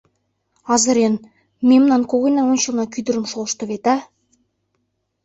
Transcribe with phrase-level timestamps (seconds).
[0.73, 1.15] Азырен,
[1.69, 3.95] мемнан когыньнан ончылнак ӱдырым шолышто вет, а!..